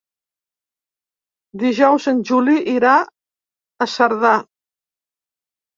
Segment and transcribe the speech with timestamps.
[1.65, 4.35] Dijous en Juli irà a Cerdà.